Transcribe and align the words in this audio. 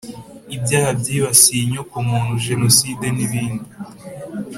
Ibyaha 0.55 0.89
byibasiye 0.99 1.61
inyokomuntu 1.63 2.33
jenoside 2.47 3.05
n’ 3.15 3.17
ibindi 3.25 3.69